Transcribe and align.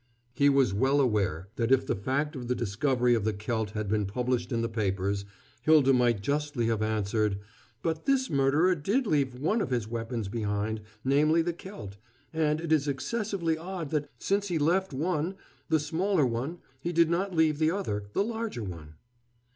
He 0.33 0.49
was 0.49 0.73
well 0.73 0.99
aware 0.99 1.47
that 1.57 1.71
if 1.71 1.85
the 1.85 1.95
fact 1.95 2.35
of 2.35 2.47
the 2.47 2.55
discovery 2.55 3.13
of 3.13 3.23
the 3.23 3.33
celt 3.33 3.69
had 3.77 3.87
been 3.87 4.07
published 4.07 4.51
in 4.51 4.63
the 4.63 4.67
papers, 4.67 5.25
Hylda 5.63 5.93
might 5.93 6.21
justly 6.23 6.65
have 6.69 6.81
answered: 6.81 7.37
"But 7.83 8.07
this 8.07 8.27
murderer 8.27 8.73
did 8.73 9.05
leave 9.05 9.35
one 9.39 9.61
of 9.61 9.69
his 9.69 9.87
weapons 9.87 10.27
behind, 10.27 10.81
namely 11.05 11.43
the 11.43 11.53
celt; 11.53 11.97
and 12.33 12.59
it 12.59 12.71
is 12.71 12.87
excessively 12.87 13.59
odd 13.59 13.91
that, 13.91 14.09
since 14.17 14.47
he 14.47 14.57
left 14.57 14.91
one, 14.91 15.35
the 15.69 15.79
smaller 15.79 16.25
one, 16.25 16.57
he 16.79 16.91
did 16.91 17.11
not 17.11 17.35
leave 17.35 17.59
the 17.59 17.69
other, 17.69 18.05
the 18.13 18.23
larger 18.23 18.63
one." 18.63 18.95